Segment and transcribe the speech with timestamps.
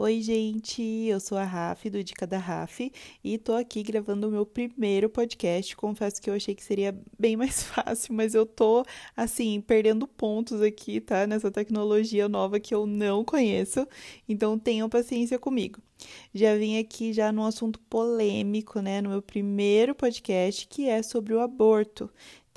[0.00, 2.92] Oi, gente, eu sou a Raf, do Dica da Raf,
[3.24, 5.74] e tô aqui gravando o meu primeiro podcast.
[5.74, 8.84] Confesso que eu achei que seria bem mais fácil, mas eu tô,
[9.16, 11.26] assim, perdendo pontos aqui, tá?
[11.26, 13.88] Nessa tecnologia nova que eu não conheço,
[14.28, 15.82] então tenham paciência comigo.
[16.32, 21.34] Já vim aqui já num assunto polêmico, né, no meu primeiro podcast, que é sobre
[21.34, 22.08] o aborto.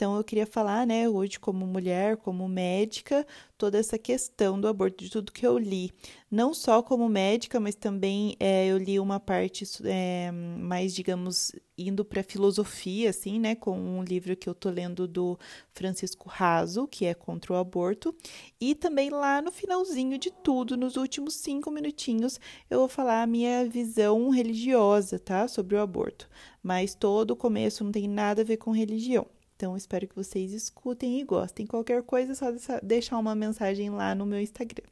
[0.01, 3.23] Então, eu queria falar, né, hoje, como mulher, como médica,
[3.55, 5.91] toda essa questão do aborto, de tudo que eu li.
[6.31, 12.03] Não só como médica, mas também é, eu li uma parte é, mais, digamos, indo
[12.03, 15.37] para filosofia, assim, né, com um livro que eu tô lendo do
[15.71, 18.11] Francisco Raso, que é contra o aborto.
[18.59, 22.39] E também lá no finalzinho de tudo, nos últimos cinco minutinhos,
[22.71, 26.27] eu vou falar a minha visão religiosa, tá, sobre o aborto.
[26.63, 29.27] Mas todo o começo não tem nada a ver com religião.
[29.61, 31.67] Então, espero que vocês escutem e gostem.
[31.67, 34.87] Qualquer coisa, é só deixar uma mensagem lá no meu Instagram.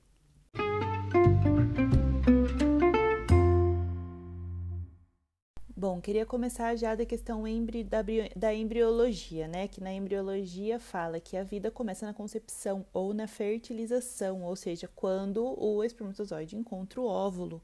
[5.76, 8.04] Bom, queria começar já da questão embri, da,
[8.36, 9.68] da, embriologia, né?
[9.68, 14.88] Que na embriologia fala que a vida começa na concepção ou na fertilização, ou seja,
[14.96, 17.60] quando o espermatozoide encontra o óvulo.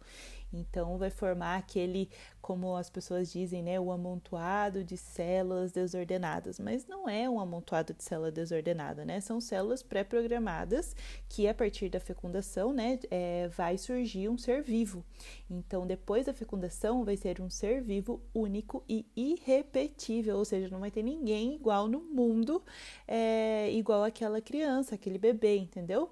[0.54, 2.10] Então, vai formar aquele,
[2.42, 6.60] como as pessoas dizem, né, o amontoado de células desordenadas.
[6.60, 9.20] Mas não é um amontoado de célula desordenada, né?
[9.20, 10.96] São células pré-programadas
[11.28, 15.04] que, a partir da fecundação, né, é, vai surgir um ser vivo.
[15.50, 20.80] Então, depois da fecundação, vai ser um ser vivo único e irrepetível, ou seja, não
[20.80, 22.64] vai ter ninguém igual no mundo,
[23.08, 26.10] é, igual aquela criança, aquele bebê, entendeu?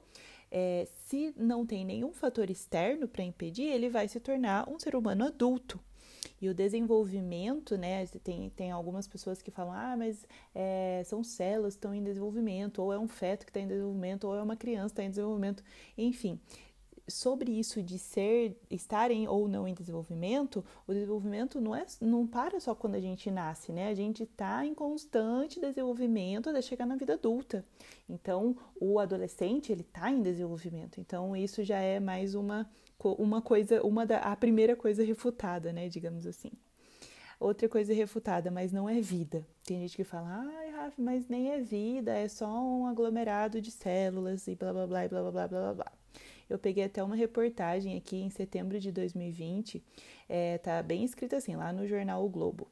[0.55, 4.95] É, se não tem nenhum fator externo para impedir, ele vai se tornar um ser
[4.95, 5.79] humano adulto.
[6.39, 8.05] E o desenvolvimento, né?
[8.23, 12.83] Tem, tem algumas pessoas que falam, ah, mas é, são células que estão em desenvolvimento,
[12.83, 15.09] ou é um feto que está em desenvolvimento, ou é uma criança que está em
[15.09, 15.63] desenvolvimento.
[15.97, 16.39] Enfim,
[17.07, 22.59] sobre isso de ser, estarem ou não em desenvolvimento, o desenvolvimento não, é, não para
[22.59, 23.89] só quando a gente nasce, né?
[23.89, 27.65] A gente está em constante desenvolvimento até chegar na vida adulta.
[28.07, 30.99] Então, o adolescente, ele está em desenvolvimento.
[30.99, 32.69] Então, isso já é mais uma,
[33.03, 35.89] uma coisa, uma da, a primeira coisa refutada, né?
[35.89, 36.51] Digamos assim.
[37.39, 39.45] Outra coisa refutada, mas não é vida.
[39.65, 43.69] Tem gente que fala, ai, Rafa, mas nem é vida, é só um aglomerado de
[43.69, 46.02] células e blá blá blá e blá blá blá blá blá.
[46.49, 49.83] Eu peguei até uma reportagem aqui em setembro de 2020,
[50.27, 52.67] é, tá bem escrito assim, lá no jornal O Globo.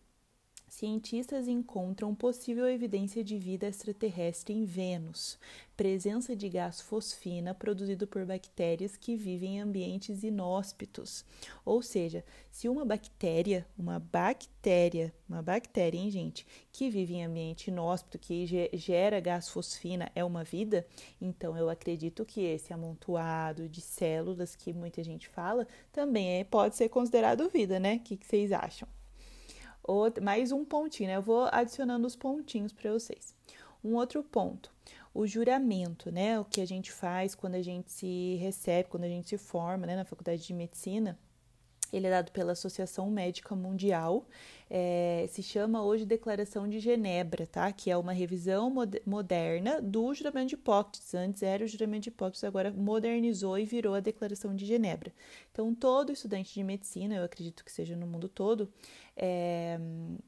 [0.71, 5.37] Cientistas encontram possível evidência de vida extraterrestre em Vênus,
[5.75, 11.25] presença de gás fosfina produzido por bactérias que vivem em ambientes inóspitos.
[11.65, 17.67] Ou seja, se uma bactéria, uma bactéria, uma bactéria, hein, gente, que vive em ambiente
[17.67, 20.87] inóspito, que gera gás fosfina, é uma vida,
[21.19, 26.77] então eu acredito que esse amontoado de células que muita gente fala também é, pode
[26.77, 27.95] ser considerado vida, né?
[27.95, 28.87] O que, que vocês acham?
[29.83, 31.15] Outro, mais um pontinho, né?
[31.15, 33.35] Eu vou adicionando os pontinhos para vocês.
[33.83, 34.71] Um outro ponto,
[35.13, 36.39] o juramento, né?
[36.39, 39.87] O que a gente faz quando a gente se recebe, quando a gente se forma
[39.87, 41.17] né, na faculdade de medicina.
[41.91, 44.25] Ele é dado pela Associação Médica Mundial.
[44.73, 47.69] É, se chama hoje Declaração de Genebra, tá?
[47.73, 48.73] Que é uma revisão
[49.05, 51.13] moderna do juramento de Hipócrates.
[51.13, 55.11] Antes era o juramento de Hipócrates, agora modernizou e virou a Declaração de Genebra.
[55.51, 58.71] Então, todo estudante de medicina, eu acredito que seja no mundo todo,
[59.13, 59.77] é,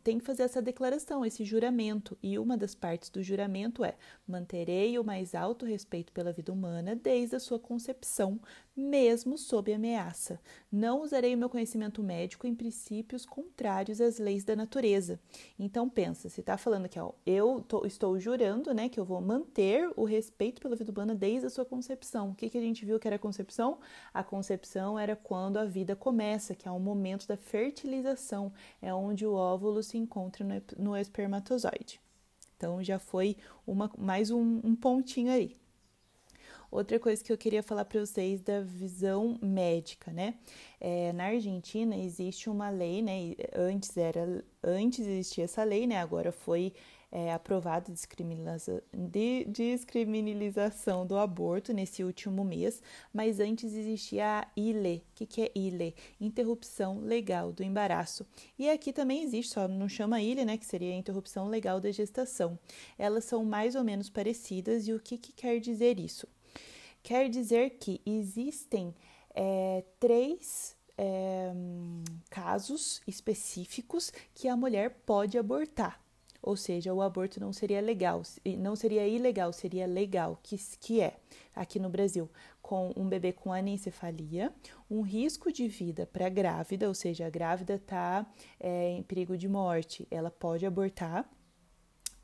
[0.03, 2.17] tem que fazer essa declaração, esse juramento.
[2.21, 3.95] E uma das partes do juramento é:
[4.27, 8.39] manterei o mais alto respeito pela vida humana desde a sua concepção,
[8.75, 10.39] mesmo sob ameaça.
[10.69, 15.19] Não usarei o meu conhecimento médico em princípios contrários às leis da natureza.
[15.59, 19.19] Então pensa, se está falando que ó, eu tô, estou jurando, né, que eu vou
[19.19, 22.29] manter o respeito pela vida humana desde a sua concepção.
[22.29, 23.79] O que, que a gente viu que era a concepção?
[24.13, 29.25] A concepção era quando a vida começa, que é o momento da fertilização, é onde
[29.25, 31.99] o óvulo se encontra no, no espermatozoide.
[32.55, 33.35] Então já foi
[33.67, 35.57] uma, mais um, um pontinho aí.
[36.73, 40.33] Outra coisa que eu queria falar para vocês da visão médica, né?
[40.81, 43.35] É, na Argentina existe uma lei, né?
[43.55, 45.99] Antes era, antes existia essa lei, né?
[45.99, 46.73] Agora foi
[47.11, 47.93] é, aprovada
[48.91, 52.81] de, descriminalização do aborto nesse último mês,
[53.13, 55.05] mas antes existia a ILE.
[55.11, 55.93] O que, que é ILE?
[56.19, 58.25] Interrupção legal do embaraço.
[58.57, 61.91] E aqui também existe, só não chama ILE, né, que seria a interrupção legal da
[61.91, 62.57] gestação.
[62.97, 66.27] Elas são mais ou menos parecidas e o que, que quer dizer isso?
[67.03, 68.95] Quer dizer que existem
[69.35, 71.51] é, três é,
[72.29, 76.01] casos específicos que a mulher pode abortar.
[76.41, 78.21] Ou seja, o aborto não seria legal,
[78.59, 81.17] não seria ilegal, seria legal, que, que é
[81.55, 82.29] aqui no Brasil,
[82.61, 84.53] com um bebê com anencefalia,
[84.89, 88.25] um risco de vida para a grávida, ou seja, a grávida está
[88.59, 91.29] é, em perigo de morte, ela pode abortar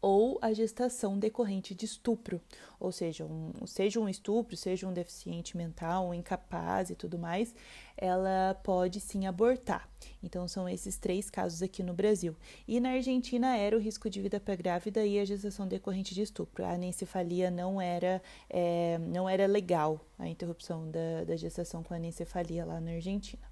[0.02, 2.42] ou a gestação decorrente de estupro,
[2.80, 7.54] ou seja, um, seja um estupro, seja um deficiente mental, um incapaz e tudo mais,
[7.98, 9.90] ela pode sim abortar.
[10.24, 12.36] Então são esses três casos aqui no Brasil.
[12.68, 16.22] E na Argentina era o risco de vida para grávida e a gestação decorrente de
[16.22, 16.64] estupro.
[16.64, 22.66] A anencefalia não era, é, não era legal, a interrupção da, da gestação com anencefalia
[22.66, 23.50] lá na Argentina.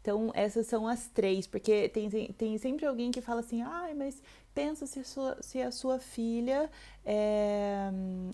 [0.00, 4.22] Então, essas são as três, porque tem, tem sempre alguém que fala assim, ai, mas
[4.58, 6.68] pensa se a sua, se a sua filha
[7.04, 7.90] é,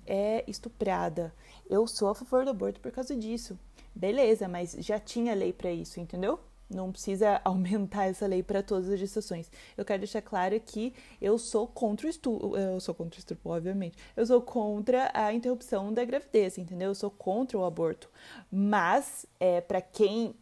[0.06, 1.34] é estuprada.
[1.68, 3.58] Eu sou a favor do aborto por causa disso.
[3.94, 6.40] Beleza, mas já tinha lei para isso, entendeu?
[6.70, 9.52] Não precisa aumentar essa lei para todas as gestações.
[9.76, 13.50] Eu quero deixar claro que eu sou contra o estupro, eu sou contra o estupro,
[13.50, 13.98] obviamente.
[14.16, 16.88] Eu sou contra a interrupção da gravidez, entendeu?
[16.88, 18.08] Eu sou contra o aborto.
[18.50, 20.34] Mas é para quem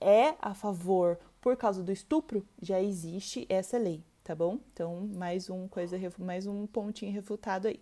[0.00, 4.58] é a favor por causa do estupro, já existe essa lei, tá bom?
[4.72, 7.80] Então, mais um coisa, mais um pontinho refutado aí.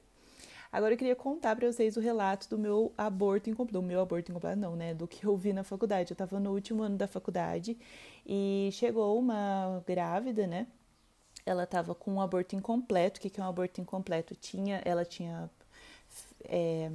[0.72, 4.30] Agora eu queria contar para vocês o relato do meu aborto incompleto, do meu aborto
[4.30, 6.12] incompleto não, né, do que eu vi na faculdade.
[6.12, 7.76] Eu estava no último ano da faculdade
[8.24, 10.68] e chegou uma grávida, né?
[11.44, 13.18] Ela estava com um aborto incompleto.
[13.18, 14.36] O que é um aborto incompleto?
[14.36, 15.50] Tinha, ela tinha
[16.44, 16.88] é,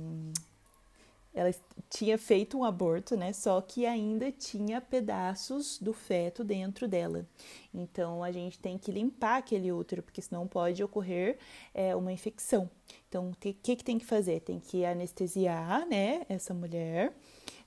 [1.36, 1.54] ela
[1.90, 3.34] tinha feito um aborto, né?
[3.34, 7.28] Só que ainda tinha pedaços do feto dentro dela.
[7.74, 11.38] Então a gente tem que limpar aquele útero, porque senão pode ocorrer
[11.74, 12.70] é, uma infecção.
[13.10, 14.40] Então o que, que, tem que fazer?
[14.40, 16.26] Tem que anestesiar, né?
[16.30, 17.14] Essa mulher,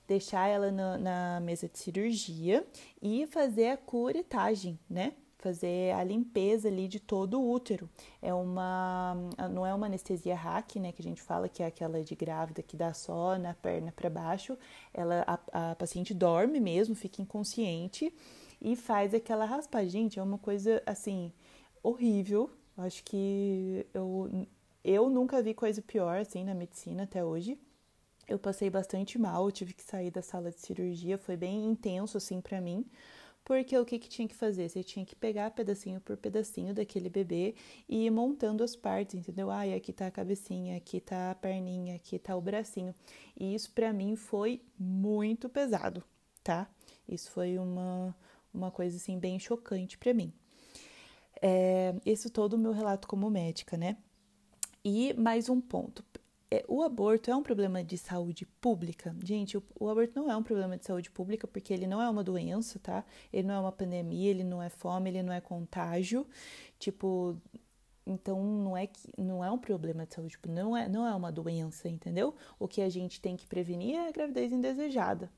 [0.07, 2.65] deixar ela na, na mesa de cirurgia
[3.01, 5.13] e fazer a curetagem, né?
[5.39, 7.89] Fazer a limpeza ali de todo o útero.
[8.21, 9.15] É uma
[9.51, 12.61] não é uma anestesia hack, né, que a gente fala que é aquela de grávida
[12.61, 14.57] que dá só na perna para baixo.
[14.93, 18.13] Ela a, a, paciente dorme mesmo, fica inconsciente
[18.61, 19.89] e faz aquela raspagem.
[19.89, 21.31] Gente, é uma coisa assim
[21.81, 22.49] horrível.
[22.77, 24.45] Acho que eu
[24.83, 27.57] eu nunca vi coisa pior assim na medicina até hoje.
[28.27, 32.39] Eu passei bastante mal, tive que sair da sala de cirurgia, foi bem intenso assim
[32.39, 32.85] para mim
[33.49, 34.69] porque o que, que tinha que fazer?
[34.69, 37.55] Você tinha que pegar pedacinho por pedacinho daquele bebê
[37.89, 39.49] e ir montando as partes, entendeu?
[39.49, 42.93] Ah, aqui tá a cabecinha, aqui tá a perninha, aqui tá o bracinho.
[43.35, 46.03] E isso para mim foi muito pesado,
[46.43, 46.69] tá?
[47.07, 48.15] Isso foi uma,
[48.53, 50.31] uma coisa assim bem chocante para mim.
[51.41, 53.97] É, esse todo o meu relato como médica, né?
[54.85, 56.05] E mais um ponto
[56.51, 59.15] é, o aborto é um problema de saúde pública?
[59.23, 62.09] Gente, o, o, aborto não é um problema de saúde pública porque ele não é
[62.09, 63.05] uma doença, tá?
[63.31, 66.25] Ele não é uma pandemia, ele não é fome, ele não é contágio.
[66.79, 67.37] Tipo,
[68.05, 71.13] então não é que não é um problema de saúde, tipo, não é, não é
[71.13, 72.35] uma doença, entendeu?
[72.57, 75.31] O que a gente tem que prevenir é a gravidez indesejada.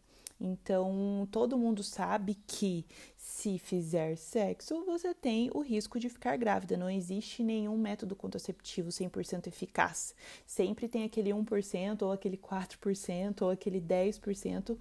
[0.44, 2.84] Então, todo mundo sabe que
[3.16, 6.76] se fizer sexo, você tem o risco de ficar grávida.
[6.76, 10.16] Não existe nenhum método contraceptivo 100% eficaz.
[10.48, 14.76] Sempre tem aquele 1%, ou aquele 4%, ou aquele 10%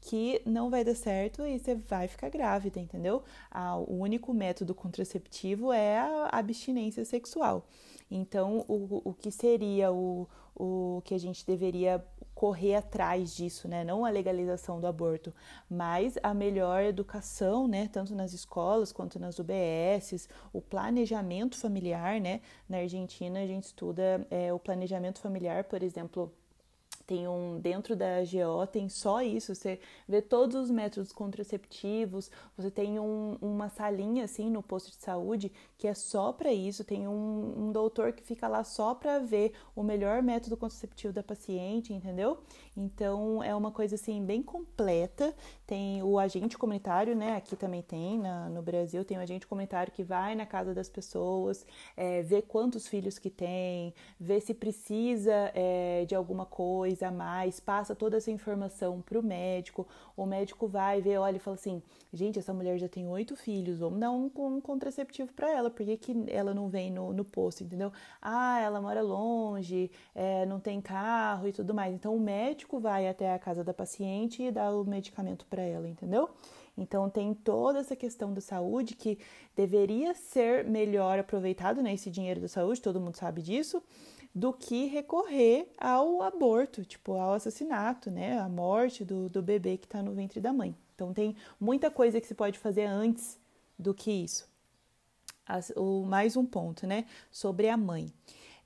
[0.00, 3.22] que não vai dar certo e você vai ficar grávida, entendeu?
[3.50, 7.66] Ah, o único método contraceptivo é a abstinência sexual.
[8.10, 12.04] Então, o, o que seria o, o que a gente deveria
[12.44, 13.84] correr atrás disso, né?
[13.84, 15.32] Não a legalização do aborto,
[15.66, 17.88] mas a melhor educação, né?
[17.90, 22.42] Tanto nas escolas quanto nas UBSs, o planejamento familiar, né?
[22.68, 26.30] Na Argentina a gente estuda é, o planejamento familiar, por exemplo
[27.06, 32.70] tem um dentro da GO tem só isso, você vê todos os métodos contraceptivos, você
[32.70, 37.06] tem um, uma salinha assim no posto de saúde que é só para isso, tem
[37.06, 41.92] um, um, doutor que fica lá só para ver o melhor método contraceptivo da paciente,
[41.92, 42.38] entendeu?
[42.76, 45.34] Então é uma coisa assim bem completa.
[45.66, 47.36] Tem o agente comunitário, né?
[47.36, 50.88] Aqui também tem na, no Brasil tem o agente comunitário que vai na casa das
[50.88, 57.08] pessoas, é, vê quantos filhos que tem, vê se precisa é, de alguma coisa coisa
[57.08, 59.86] a mais, passa toda essa informação para o médico.
[60.16, 61.82] O médico vai ver, olha e fala assim:
[62.12, 65.84] gente, essa mulher já tem oito filhos, vamos dar um, um contraceptivo para ela, por
[65.84, 67.92] que, que ela não vem no, no posto, entendeu?
[68.22, 71.92] Ah, ela mora longe, é, não tem carro e tudo mais.
[71.92, 75.88] Então o médico vai até a casa da paciente e dá o medicamento para ela,
[75.88, 76.30] entendeu?
[76.76, 79.18] Então tem toda essa questão da saúde que
[79.54, 81.94] deveria ser melhor aproveitado, né?
[81.94, 83.82] Esse dinheiro da saúde, todo mundo sabe disso
[84.34, 89.86] do que recorrer ao aborto, tipo ao assassinato, né, a morte do, do bebê que
[89.86, 90.74] está no ventre da mãe.
[90.94, 93.38] Então tem muita coisa que se pode fazer antes
[93.78, 94.48] do que isso.
[95.46, 98.12] As, o, mais um ponto, né, sobre a mãe.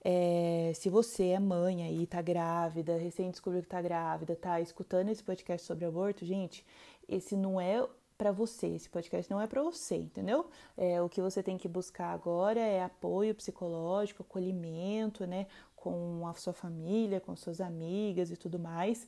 [0.02, 5.10] É, se você é mãe aí, tá grávida, recém descobriu que tá grávida, tá escutando
[5.10, 6.64] esse podcast sobre aborto, gente,
[7.06, 7.86] esse não é
[8.18, 10.50] para você, esse podcast não é para você, entendeu?
[10.76, 15.46] É, o que você tem que buscar agora é apoio psicológico, acolhimento, né,
[15.76, 19.06] com a sua família, com suas amigas e tudo mais,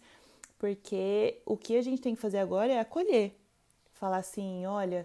[0.57, 3.37] porque o que a gente tem que fazer agora é acolher,
[3.91, 5.05] falar assim, olha,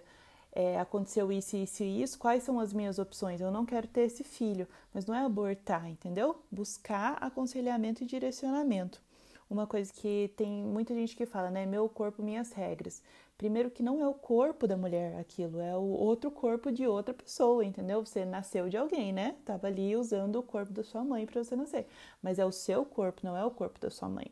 [0.52, 3.40] é, aconteceu isso, isso e isso, quais são as minhas opções?
[3.40, 6.40] Eu não quero ter esse filho, mas não é abortar, entendeu?
[6.50, 9.02] Buscar aconselhamento e direcionamento.
[9.48, 11.66] Uma coisa que tem muita gente que fala, né?
[11.66, 13.02] Meu corpo, minhas regras.
[13.38, 17.12] Primeiro que não é o corpo da mulher aquilo, é o outro corpo de outra
[17.14, 18.04] pessoa, entendeu?
[18.04, 19.36] Você nasceu de alguém, né?
[19.44, 21.86] Tava ali usando o corpo da sua mãe para você nascer,
[22.22, 24.26] mas é o seu corpo, não é o corpo da sua mãe.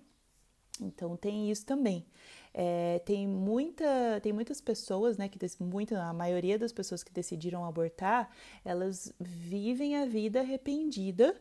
[0.81, 2.05] Então tem isso também.
[2.57, 7.65] É, tem, muita, tem muitas pessoas, né, que muita, a maioria das pessoas que decidiram
[7.65, 8.31] abortar,
[8.65, 11.35] elas vivem a vida arrependida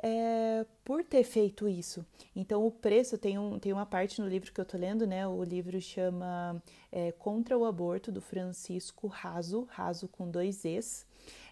[0.00, 2.06] é, por ter feito isso.
[2.36, 5.26] Então o preço tem, um, tem uma parte no livro que eu tô lendo, né?
[5.26, 11.04] O livro chama é, Contra o Aborto do Francisco Raso, Raso com dois Es.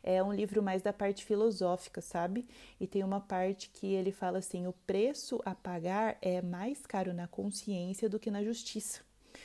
[0.02, 2.46] É um livro mais da parte filosófica, sabe?
[2.80, 7.12] E tem uma parte que ele fala assim: o preço a pagar é mais caro
[7.12, 9.00] na consciência do que na justiça.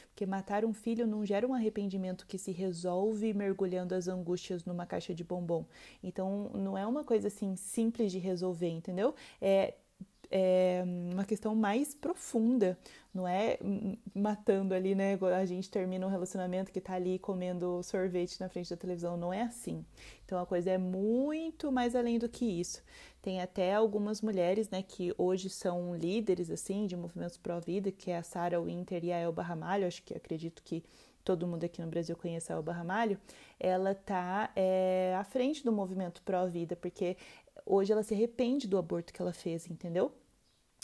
[0.09, 4.85] Porque matar um filho não gera um arrependimento que se resolve mergulhando as angústias numa
[4.85, 5.65] caixa de bombom.
[6.03, 9.15] Então, não é uma coisa assim simples de resolver, entendeu?
[9.41, 9.73] É
[10.35, 12.75] é uma questão mais profunda,
[13.13, 13.59] não é
[14.15, 15.15] matando ali, né?
[15.39, 19.31] A gente termina um relacionamento que tá ali comendo sorvete na frente da televisão, não
[19.31, 19.85] é assim.
[20.25, 22.81] Então a coisa é muito mais além do que isso.
[23.21, 28.17] Tem até algumas mulheres, né, que hoje são líderes, assim, de movimentos pró-vida, que é
[28.17, 30.83] a Sarah Winter e a Elba Ramalho, acho que acredito que
[31.23, 33.19] todo mundo aqui no Brasil conhece a Elba Ramalho,
[33.59, 37.15] ela tá é, à frente do movimento pró-vida, porque
[37.65, 40.11] hoje ela se arrepende do aborto que ela fez, entendeu?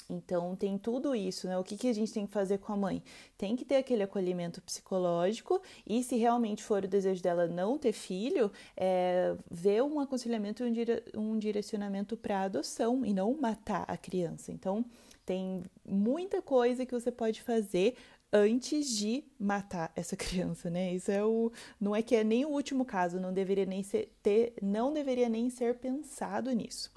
[0.10, 1.58] Então, tem tudo isso, né?
[1.58, 3.04] O que, que a gente tem que fazer com a mãe?
[3.38, 7.94] Tem que ter aquele acolhimento psicológico e, se realmente for o desejo dela não ter
[7.94, 13.86] filho, é, ver um aconselhamento e um, dire um direcionamento para adoção e não matar
[13.88, 14.52] a criança.
[14.52, 14.84] Então,
[15.26, 17.96] tem muita coisa que você pode fazer
[18.34, 20.94] antes de matar essa criança, né?
[20.94, 24.12] Isso é o não é que é nem o último caso, não deveria nem ser
[24.24, 26.92] ter, não deveria nem ser pensado nisso.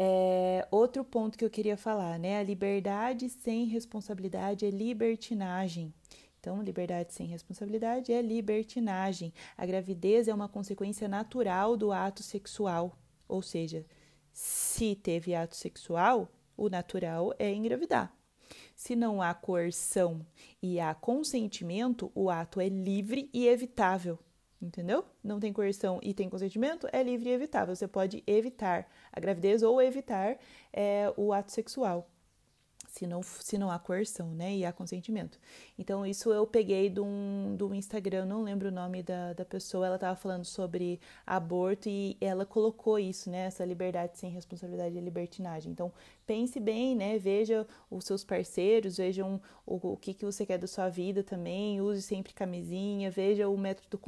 [0.00, 2.38] É, outro ponto que eu queria falar, né?
[2.38, 5.92] A liberdade sem responsabilidade é libertinagem.
[6.38, 9.34] Então, liberdade sem responsabilidade é libertinagem.
[9.56, 12.96] A gravidez é uma consequência natural do ato sexual.
[13.26, 13.84] Ou seja,
[14.32, 18.16] se teve ato sexual, o natural é engravidar.
[18.76, 20.24] Se não há coerção
[20.62, 24.16] e há consentimento, o ato é livre e evitável
[24.60, 25.04] entendeu?
[25.22, 27.74] Não tem coerção e tem consentimento, é livre e evitável.
[27.74, 30.36] Você pode evitar a gravidez ou evitar
[30.72, 32.08] é, o ato sexual
[32.88, 35.38] se não, se não há coerção, né, e há consentimento.
[35.78, 39.86] Então, isso eu peguei de um, do Instagram, não lembro o nome da, da pessoa,
[39.86, 45.00] ela estava falando sobre aborto e ela colocou isso, né, essa liberdade sem responsabilidade e
[45.00, 45.70] libertinagem.
[45.70, 45.92] Então,
[46.26, 50.66] pense bem, né, veja os seus parceiros, vejam o, o que, que você quer da
[50.66, 54.00] sua vida também, use sempre camisinha, veja o método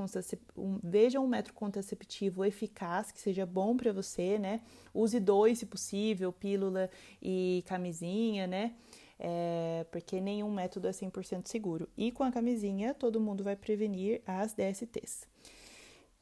[0.56, 4.62] um, veja um método contraceptivo eficaz, que seja bom para você, né,
[4.94, 6.90] use dois se possível, pílula
[7.22, 8.74] e camisinha, né,
[9.22, 11.86] é, porque nenhum método é 100% seguro.
[11.96, 15.28] E com a camisinha, todo mundo vai prevenir as DSTs.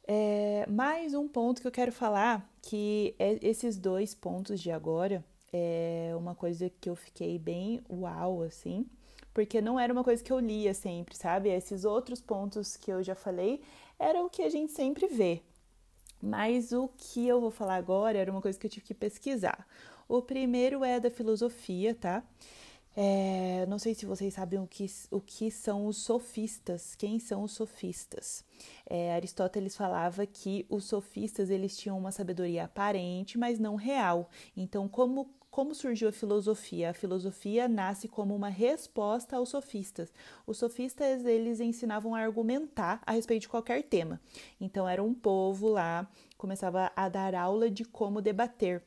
[0.06, 5.24] É, mais um ponto que eu quero falar, que é esses dois pontos de agora,
[5.52, 8.84] é uma coisa que eu fiquei bem uau, assim,
[9.32, 11.50] porque não era uma coisa que eu lia sempre, sabe?
[11.50, 13.60] Esses outros pontos que eu já falei
[13.98, 15.42] era o que a gente sempre vê.
[16.20, 19.64] Mas o que eu vou falar agora era uma coisa que eu tive que pesquisar.
[20.08, 22.24] O primeiro é da filosofia, tá?
[23.00, 26.96] É, não sei se vocês sabem o que, o que são os sofistas.
[26.96, 28.44] Quem são os sofistas?
[28.84, 34.28] É, Aristóteles falava que os sofistas eles tinham uma sabedoria aparente, mas não real.
[34.56, 36.90] Então, como como surgiu a filosofia?
[36.90, 40.12] A filosofia nasce como uma resposta aos sofistas.
[40.46, 44.20] Os sofistas eles ensinavam a argumentar a respeito de qualquer tema.
[44.60, 48.82] Então era um povo lá começava a dar aula de como debater.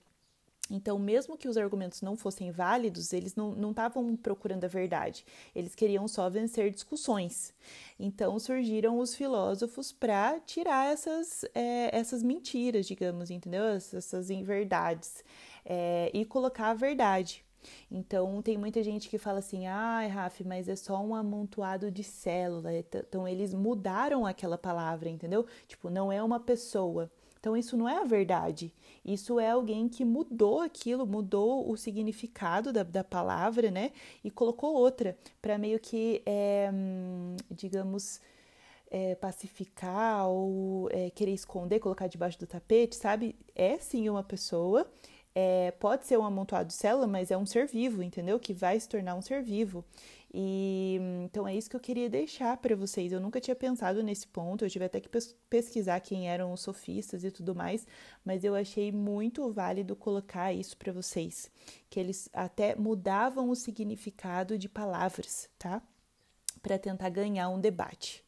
[0.72, 5.76] Então, mesmo que os argumentos não fossem válidos, eles não estavam procurando a verdade, eles
[5.76, 7.54] queriam só vencer discussões.
[8.00, 13.66] Então, surgiram os filósofos para tirar essas, é, essas mentiras, digamos, entendeu?
[13.66, 15.24] Essas inverdades
[15.66, 17.44] é, e colocar a verdade.
[17.92, 22.04] Então, tem muita gente que fala assim: ah, Raf, mas é só um amontoado de
[22.04, 22.72] célula.
[22.74, 25.46] Então, eles mudaram aquela palavra, entendeu?
[25.68, 28.72] Tipo, não é uma pessoa Então, isso não é a verdade.
[29.04, 33.92] Isso é alguém que mudou aquilo, mudou o significado da, da palavra, né?
[34.24, 36.70] E colocou outra, para meio que, é,
[37.50, 38.22] digamos,
[38.92, 43.36] é, pacificar ou é, querer esconder, colocar debaixo do tapete, sabe?
[43.56, 44.88] É sim uma pessoa
[45.34, 48.40] é, pode ser um amontoado de célula, mas é um ser vivo, entendeu?
[48.40, 49.84] Que vai se tornar um ser vivo.
[50.34, 53.12] E então é isso que eu queria deixar para vocês.
[53.12, 55.10] Eu nunca tinha pensado nesse ponto, eu tive até que
[55.50, 57.86] pesquisar quem eram os sofistas e tudo mais,
[58.24, 61.52] mas eu achei muito válido colocar isso para vocês,
[61.90, 65.82] que eles até mudavam o significado de palavras, tá?
[66.62, 68.24] Para tentar ganhar um debate.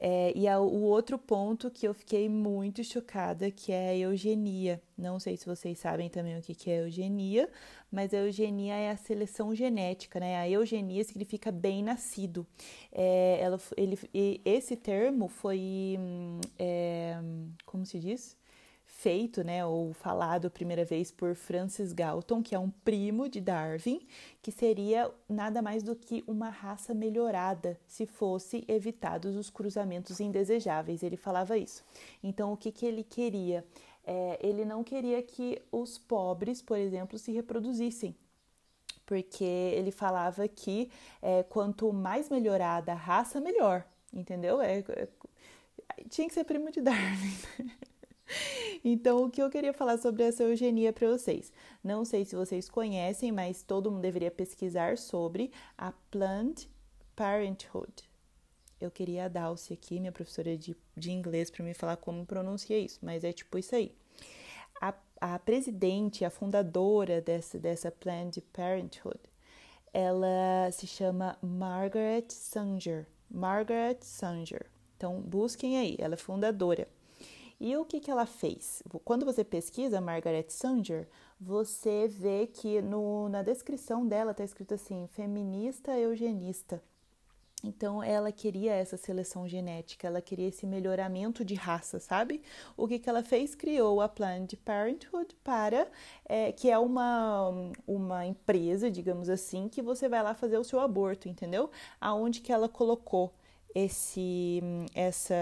[0.00, 4.80] É, e a, o outro ponto que eu fiquei muito chocada, que é a eugenia.
[4.96, 7.50] Não sei se vocês sabem também o que, que é eugenia,
[7.90, 10.36] mas a eugenia é a seleção genética, né?
[10.38, 12.46] A eugenia significa bem nascido.
[12.92, 13.98] É, ela, ele,
[14.44, 17.18] esse termo foi, hum, é,
[17.66, 18.37] como se diz?
[18.98, 23.40] Feito, né, ou falado a primeira vez por Francis Galton, que é um primo de
[23.40, 24.04] Darwin,
[24.42, 31.04] que seria nada mais do que uma raça melhorada se fosse evitados os cruzamentos indesejáveis.
[31.04, 31.84] Ele falava isso.
[32.24, 33.64] Então, o que, que ele queria?
[34.04, 38.16] É, ele não queria que os pobres, por exemplo, se reproduzissem,
[39.06, 40.90] porque ele falava que
[41.22, 44.60] é, quanto mais melhorada a raça, melhor, entendeu?
[44.60, 45.08] É, é,
[46.10, 47.38] tinha que ser primo de Darwin.
[48.84, 51.52] Então, o que eu queria falar sobre essa eugenia para vocês?
[51.82, 56.68] Não sei se vocês conhecem, mas todo mundo deveria pesquisar sobre a Planned
[57.16, 58.08] Parenthood.
[58.80, 62.78] Eu queria a Dalcy aqui, minha professora de, de inglês, para me falar como pronuncia
[62.78, 63.92] isso, mas é tipo isso aí.
[64.80, 69.18] A, a presidente, a fundadora dessa, dessa Planned Parenthood,
[69.92, 73.06] ela se chama Margaret Sanger.
[73.28, 74.66] Margaret Sanger.
[74.96, 76.86] Então, busquem aí, ela é fundadora.
[77.60, 78.82] E o que, que ela fez?
[79.04, 81.08] Quando você pesquisa Margaret Sanger,
[81.40, 86.82] você vê que no, na descrição dela está escrito assim: feminista eugenista.
[87.64, 92.40] Então, ela queria essa seleção genética, ela queria esse melhoramento de raça, sabe?
[92.76, 93.54] O que, que ela fez?
[93.56, 95.88] Criou a Planned Parenthood para,
[96.24, 97.50] é, que é uma,
[97.84, 101.68] uma empresa, digamos assim, que você vai lá fazer o seu aborto, entendeu?
[102.00, 103.34] Aonde que ela colocou
[103.74, 104.60] esse,
[104.94, 105.34] essa,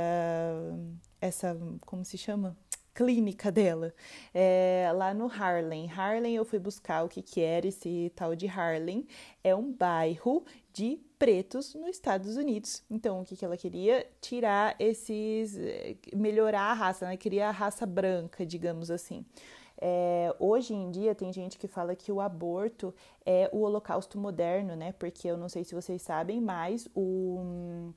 [1.21, 2.57] essa, como se chama?
[2.97, 3.93] Clínica dela,
[4.33, 5.91] é, lá no Harlem.
[5.91, 9.07] Harlem, eu fui buscar o que, que era esse tal de Harlem.
[9.45, 12.83] É um bairro de pretos nos Estados Unidos.
[12.91, 14.07] Então, o que, que ela queria?
[14.19, 15.59] Tirar esses.
[16.15, 17.19] melhorar a raça, né?
[17.19, 19.27] Queria a raça branca, digamos assim.
[19.79, 22.95] É, hoje em dia tem gente que fala que o aborto
[23.27, 24.93] é o holocausto moderno, né?
[24.93, 27.93] Porque eu não sei se vocês sabem, mas o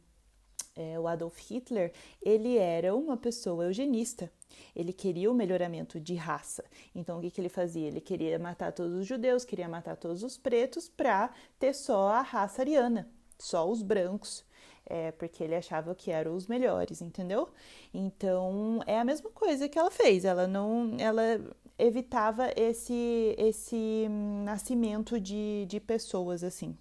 [0.79, 4.31] é, o Adolf Hitler, ele era uma pessoa eugenista.
[4.73, 6.63] Ele queria o melhoramento de raça.
[6.95, 7.87] Então, o que, que ele fazia?
[7.87, 12.21] Ele queria matar todos os judeus, queria matar todos os pretos para ter só a
[12.21, 14.45] raça ariana, só os brancos.
[14.85, 17.49] É, porque ele achava que eram os melhores, entendeu?
[17.93, 20.23] Então, é a mesma coisa que ela fez.
[20.23, 20.95] Ela não...
[20.97, 21.41] Ela
[21.77, 24.07] evitava esse, esse
[24.43, 26.75] nascimento de, de pessoas, assim.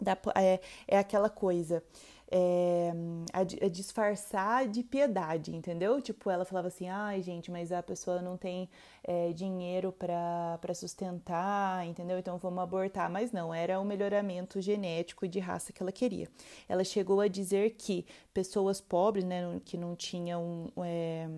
[0.00, 1.82] Da, é, é aquela coisa
[2.28, 2.92] é,
[3.32, 6.00] a, a, disfarçar de piedade, entendeu?
[6.00, 8.68] Tipo, ela falava assim: ai, gente, mas a pessoa não tem
[9.04, 12.18] é, dinheiro para sustentar, entendeu?
[12.18, 13.10] Então vamos abortar.
[13.10, 16.28] Mas não, era o melhoramento genético de raça que ela queria.
[16.68, 21.28] Ela chegou a dizer que pessoas pobres, né, que não tinham é,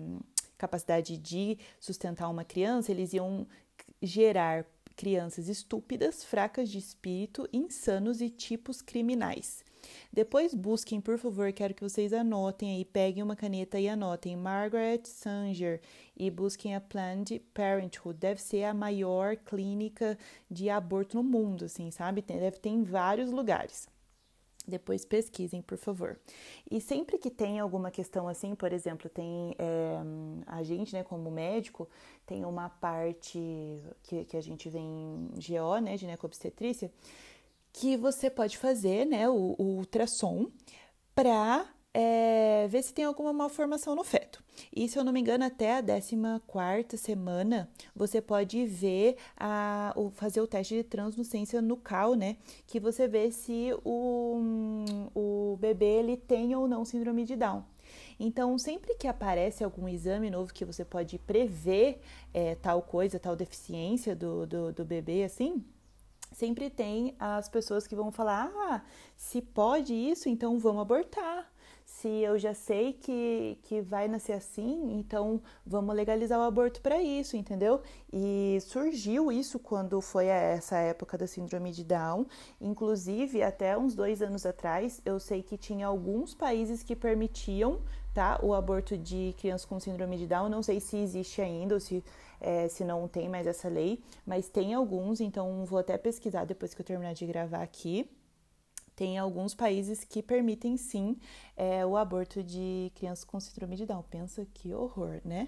[0.57, 3.45] capacidade de sustentar uma criança, eles iam
[4.01, 9.63] gerar crianças estúpidas, fracas de espírito, insanos e tipos criminais.
[10.11, 15.01] Depois busquem, por favor, quero que vocês anotem aí, peguem uma caneta e anotem Margaret
[15.05, 15.81] Sanger
[16.17, 18.17] e busquem a Planned Parenthood.
[18.17, 20.17] Deve ser a maior clínica
[20.49, 22.23] de aborto no mundo, assim, sabe?
[22.23, 23.87] Deve ter em vários lugares.
[24.69, 26.19] Depois pesquisem, por favor.
[26.69, 29.97] E sempre que tem alguma questão assim, por exemplo, tem é,
[30.45, 31.89] a gente, né, como médico,
[32.25, 33.39] tem uma parte
[34.03, 36.91] que, que a gente vem em GO, né, ginecobstetrícia,
[37.73, 40.51] que você pode fazer, né, o, o ultrassom
[41.13, 44.43] para é, ver se tem alguma malformação no feto.
[44.75, 50.09] E se eu não me engano, até a 14 semana você pode ver a, o,
[50.09, 52.37] fazer o teste de translucência nucal, né?
[52.67, 54.37] Que você vê se o,
[55.15, 57.63] o bebê ele tem ou não síndrome de Down.
[58.19, 62.01] Então, sempre que aparece algum exame novo que você pode prever
[62.33, 65.63] é, tal coisa, tal deficiência do, do, do bebê, assim,
[66.31, 68.81] sempre tem as pessoas que vão falar: ah,
[69.15, 71.49] se pode isso, então vamos abortar.
[71.85, 77.01] Se eu já sei que, que vai nascer assim, então vamos legalizar o aborto para
[77.01, 77.81] isso, entendeu?
[78.13, 82.25] E surgiu isso quando foi essa época da síndrome de Down.
[82.61, 87.81] Inclusive, até uns dois anos atrás, eu sei que tinha alguns países que permitiam
[88.13, 90.49] tá, o aborto de crianças com síndrome de Down.
[90.49, 92.03] Não sei se existe ainda ou se
[92.41, 96.73] é, se não tem mais essa lei, mas tem alguns, então vou até pesquisar depois
[96.73, 98.09] que eu terminar de gravar aqui.
[98.95, 101.17] Tem alguns países que permitem sim
[101.55, 104.03] é, o aborto de crianças com síndrome de Down.
[104.03, 105.47] Pensa que horror, né?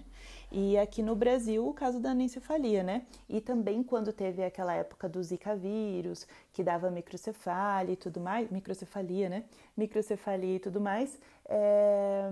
[0.51, 3.05] E aqui no Brasil, o caso da anencefalia, né?
[3.29, 8.51] E também quando teve aquela época do Zika vírus, que dava microcefalia e tudo mais,
[8.51, 9.45] microcefalia, né?
[9.77, 12.29] Microcefalia e tudo mais, é,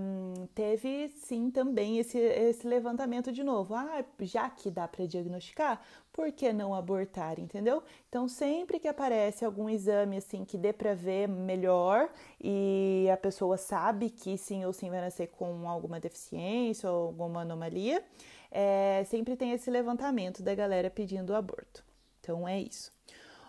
[0.54, 3.74] teve sim também esse, esse levantamento de novo.
[3.74, 7.82] Ah, já que dá para diagnosticar, por que não abortar, entendeu?
[8.10, 12.10] Então, sempre que aparece algum exame assim que dê para ver melhor
[12.42, 17.42] e a pessoa sabe que sim ou sim vai nascer com alguma deficiência ou alguma
[17.42, 18.04] anomalia,
[18.52, 21.84] é, sempre tem esse levantamento da galera pedindo aborto.
[22.20, 22.92] Então, é isso.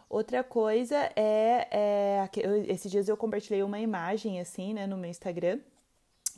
[0.09, 2.29] Outra coisa é, é
[2.67, 5.61] esses dias eu compartilhei uma imagem assim, né, no meu Instagram,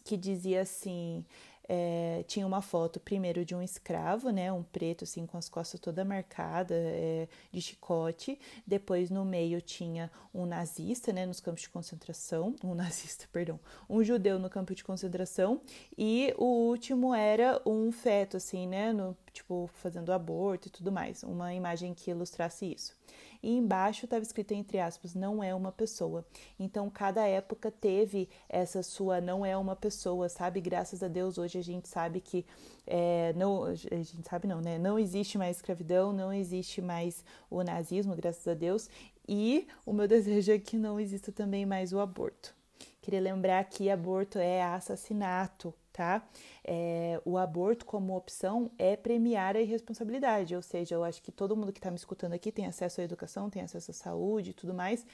[0.04, 1.24] que dizia assim,
[1.68, 5.80] é, tinha uma foto primeiro de um escravo, né, um preto assim com as costas
[5.80, 8.38] toda marcada é, de chicote.
[8.66, 14.02] Depois no meio tinha um nazista, né, nos campos de concentração, um nazista, perdão, um
[14.02, 15.60] judeu no campo de concentração.
[15.96, 21.22] E o último era um feto, assim, né, no tipo fazendo aborto e tudo mais,
[21.22, 22.94] uma imagem que ilustrasse isso
[23.42, 26.24] e embaixo estava escrito entre aspas, não é uma pessoa.
[26.58, 30.60] Então, cada época teve essa sua não é uma pessoa, sabe?
[30.60, 32.46] Graças a Deus, hoje a gente sabe que
[32.86, 34.78] é, não, a gente sabe não, né?
[34.78, 38.88] Não existe mais escravidão, não existe mais o nazismo, graças a Deus.
[39.28, 42.54] E o meu desejo é que não exista também mais o aborto.
[43.00, 46.26] Queria lembrar que aborto é assassinato, tá?
[46.64, 51.56] É, o aborto como opção é premiar a irresponsabilidade, ou seja, eu acho que todo
[51.56, 54.54] mundo que está me escutando aqui tem acesso à educação, tem acesso à saúde e
[54.54, 55.06] tudo mais,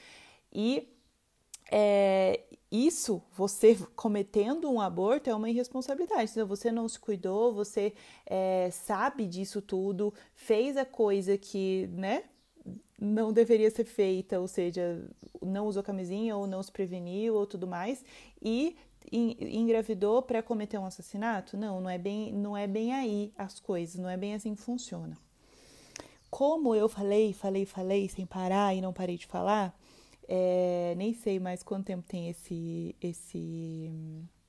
[0.51, 0.87] e
[1.71, 6.31] é, isso, você cometendo um aborto, é uma irresponsabilidade.
[6.31, 7.93] Se você não se cuidou, você
[8.25, 12.23] é, sabe disso tudo, fez a coisa que, né,
[12.99, 15.07] não deveria ser feita, ou seja,
[15.41, 18.03] não usou camisinha ou não se preveniu ou tudo mais,
[18.41, 18.75] e
[19.11, 21.57] engravidou para cometer um assassinato?
[21.57, 24.61] Não, não é bem, não é bem aí as coisas, não é bem assim que
[24.61, 25.17] funciona.
[26.29, 29.75] Como eu falei, falei, falei sem parar e não parei de falar,
[30.27, 33.91] é, nem sei mais quanto tempo tem esse esse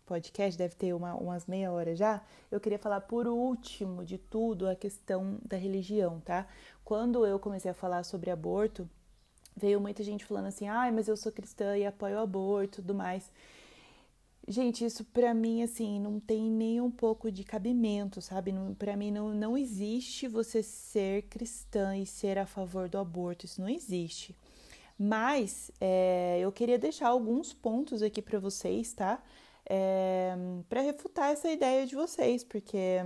[0.05, 2.21] podcast, deve ter uma, umas meia hora já.
[2.51, 6.49] Eu queria falar por último de tudo a questão da religião, tá?
[6.85, 8.91] Quando eu comecei a falar sobre aborto,
[9.57, 12.93] veio muita gente falando assim: ai, mas eu sou cristã e apoio o aborto tudo
[12.93, 13.31] mais.
[14.51, 18.53] Gente, isso para mim, assim, não tem nem um pouco de cabimento, sabe?
[18.77, 23.61] Para mim, não, não existe você ser cristã e ser a favor do aborto, isso
[23.61, 24.35] não existe.
[24.99, 29.23] Mas é, eu queria deixar alguns pontos aqui para vocês, tá?
[29.65, 30.35] É,
[30.69, 32.99] para refutar essa ideia de vocês, porque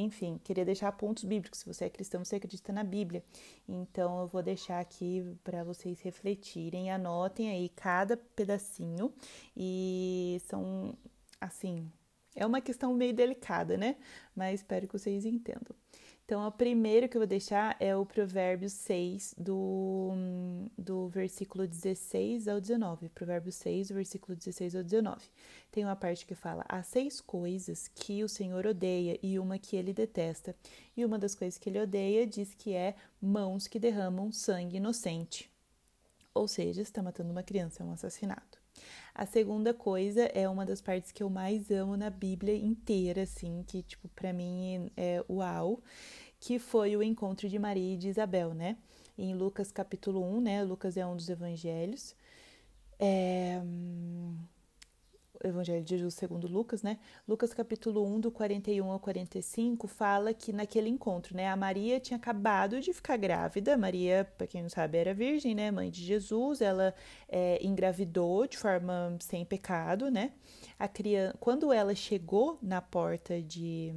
[0.00, 1.60] enfim, queria deixar pontos bíblicos.
[1.60, 3.22] Se você é cristão, você acredita na Bíblia.
[3.68, 6.90] Então, eu vou deixar aqui para vocês refletirem.
[6.90, 9.12] Anotem aí cada pedacinho.
[9.56, 10.96] E são,
[11.40, 11.90] assim,
[12.34, 13.96] é uma questão meio delicada, né?
[14.34, 15.74] Mas espero que vocês entendam.
[16.28, 20.10] Então, o primeiro que eu vou deixar é o Provérbio 6, do,
[20.76, 23.08] do versículo 16 ao 19.
[23.08, 25.22] Provérbio 6, versículo 16 ao 19.
[25.72, 29.74] Tem uma parte que fala: Há seis coisas que o Senhor odeia e uma que
[29.74, 30.54] ele detesta.
[30.94, 35.50] E uma das coisas que ele odeia diz que é mãos que derramam sangue inocente.
[36.34, 38.47] Ou seja, está matando uma criança, é um assassinato.
[39.14, 43.64] A segunda coisa é uma das partes que eu mais amo na Bíblia inteira, assim,
[43.66, 45.80] que, tipo, para mim é uau,
[46.40, 48.76] que foi o encontro de Maria e de Isabel, né?
[49.16, 50.62] Em Lucas capítulo 1, né?
[50.62, 52.14] Lucas é um dos evangelhos.
[52.98, 53.60] É...
[55.44, 56.98] Evangelho de Jesus segundo Lucas, né?
[57.26, 61.48] Lucas capítulo 1, do 41 ao 45, fala que naquele encontro, né?
[61.48, 63.76] A Maria tinha acabado de ficar grávida.
[63.76, 65.70] Maria, para quem não sabe, era virgem, né?
[65.70, 66.60] Mãe de Jesus.
[66.60, 66.94] Ela
[67.28, 70.32] é, engravidou de forma sem pecado, né?
[70.78, 73.94] A criança, quando ela chegou na porta de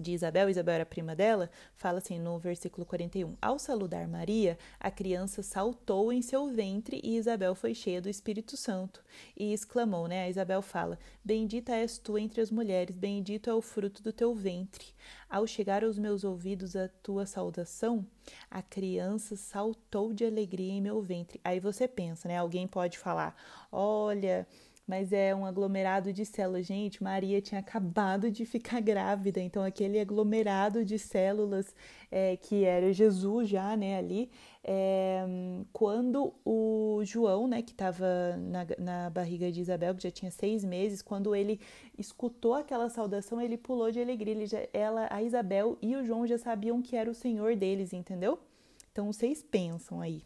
[0.00, 4.90] de Isabel, Isabel era prima dela, fala assim no versículo 41: Ao saludar Maria, a
[4.90, 9.02] criança saltou em seu ventre e Isabel foi cheia do Espírito Santo
[9.36, 10.24] e exclamou, né?
[10.24, 14.34] A Isabel fala: Bendita és tu entre as mulheres, bendito é o fruto do teu
[14.34, 14.86] ventre.
[15.28, 18.06] Ao chegar aos meus ouvidos a tua saudação,
[18.50, 21.40] a criança saltou de alegria em meu ventre.
[21.44, 22.38] Aí você pensa, né?
[22.38, 23.36] Alguém pode falar:
[23.70, 24.46] Olha
[24.90, 26.66] mas é um aglomerado de células.
[26.66, 31.72] Gente, Maria tinha acabado de ficar grávida, então aquele aglomerado de células
[32.10, 34.28] é, que era Jesus já, né, ali,
[34.64, 35.24] é,
[35.72, 40.64] quando o João, né, que estava na, na barriga de Isabel, que já tinha seis
[40.64, 41.60] meses, quando ele
[41.96, 44.44] escutou aquela saudação, ele pulou de alegria.
[44.44, 48.40] Já, ela, a Isabel e o João já sabiam que era o Senhor deles, entendeu?
[48.90, 50.24] Então vocês pensam aí.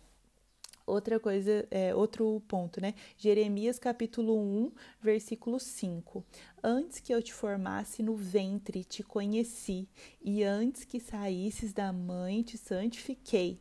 [0.87, 2.95] Outra coisa, é, outro ponto, né?
[3.17, 6.23] Jeremias capítulo 1, versículo 5.
[6.63, 9.89] Antes que eu te formasse no ventre, te conheci,
[10.21, 13.59] e antes que saísses da mãe, te santifiquei.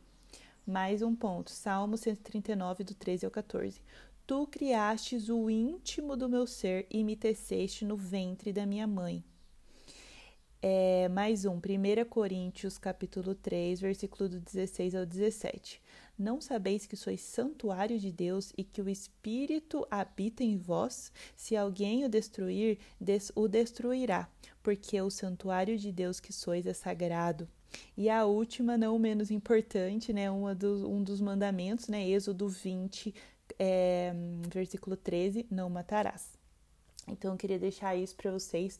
[0.66, 3.80] Mais um ponto, Salmo 139, do 13 ao 14.
[4.26, 9.24] Tu criastes o íntimo do meu ser e me teceste no ventre da minha mãe.
[10.62, 11.60] É, mais um, 1
[12.08, 15.82] Coríntios capítulo 3, versículo do 16 ao 17.
[16.16, 21.12] Não sabeis que sois santuário de Deus e que o Espírito habita em vós?
[21.34, 24.30] Se alguém o destruir, des o destruirá,
[24.62, 27.48] porque o santuário de Deus que sois é sagrado.
[27.96, 33.12] E a última, não menos importante, né, uma um dos mandamentos, né, Êxodo 20,
[33.58, 34.12] é,
[34.48, 36.38] versículo 13, não matarás.
[37.06, 38.78] Então, eu queria deixar isso para vocês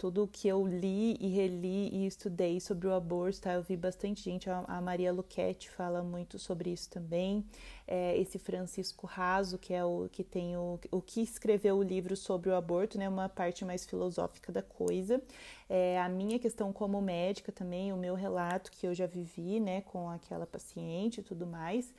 [0.00, 3.52] tudo que eu li e reli e estudei sobre o aborto, tá?
[3.52, 7.44] Eu vi bastante gente, a Maria Luquete fala muito sobre isso também.
[7.86, 12.16] É, esse Francisco Raso, que é o que tem o, o que escreveu o livro
[12.16, 13.10] sobre o aborto, né?
[13.10, 15.20] Uma parte mais filosófica da coisa.
[15.68, 19.82] É, a minha questão como médica também, o meu relato que eu já vivi, né,
[19.82, 21.92] com aquela paciente e tudo mais.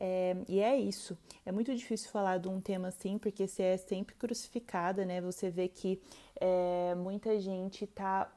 [0.00, 1.18] É, e é isso.
[1.44, 5.20] É muito difícil falar de um tema assim, porque você é sempre crucificada, né?
[5.20, 6.00] Você vê que
[6.40, 8.32] é, muita gente tá.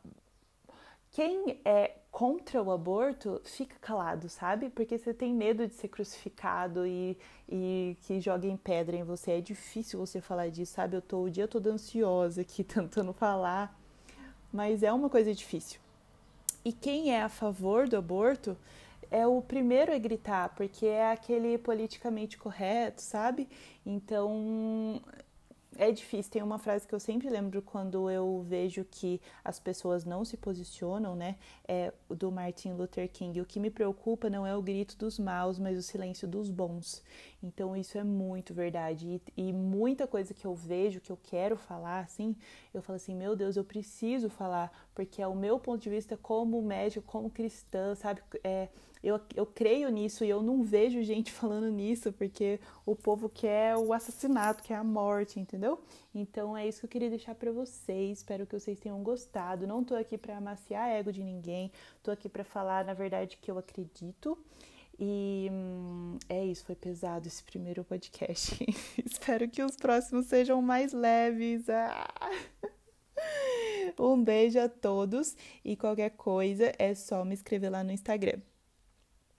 [1.12, 4.70] Quem é contra o aborto fica calado, sabe?
[4.70, 9.34] Porque você tem medo de ser crucificado e, e que joguem pedra em você.
[9.34, 10.98] É difícil você falar disso, sabe?
[10.98, 13.80] Eu tô o dia todo ansiosa aqui tentando falar,
[14.52, 15.80] mas é uma coisa difícil.
[16.66, 18.58] E quem é a favor do aborto
[19.12, 23.50] é o primeiro a gritar, porque é aquele politicamente correto, sabe?
[23.86, 25.02] Então
[25.78, 26.32] é difícil.
[26.32, 30.38] Tem uma frase que eu sempre lembro quando eu vejo que as pessoas não se
[30.38, 31.38] posicionam, né?
[31.68, 33.42] É do Martin Luther King.
[33.42, 37.04] O que me preocupa não é o grito dos maus, mas o silêncio dos bons.
[37.42, 39.22] Então isso é muito verdade.
[39.38, 42.36] E, e muita coisa que eu vejo, que eu quero falar, assim,
[42.74, 46.18] eu falo assim, meu Deus, eu preciso falar, porque é o meu ponto de vista
[46.18, 48.22] como médico, como cristã, sabe?
[48.44, 48.68] É,
[49.04, 53.76] eu, eu creio nisso e eu não vejo gente falando nisso, porque o povo quer
[53.76, 55.80] o assassinato, quer a morte, entendeu?
[56.14, 58.20] Então é isso que eu queria deixar para vocês.
[58.20, 59.66] Espero que vocês tenham gostado.
[59.66, 61.72] Não tô aqui para amaciar ego de ninguém,
[62.04, 64.38] tô aqui para falar na verdade que eu acredito.
[65.00, 68.64] E hum, é isso, foi pesado esse primeiro podcast.
[69.04, 71.68] Espero que os próximos sejam mais leves.
[71.70, 72.08] Ah!
[74.00, 78.40] Um beijo a todos e qualquer coisa é só me escrever lá no Instagram.